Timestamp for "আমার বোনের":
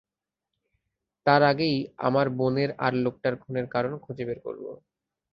1.99-2.69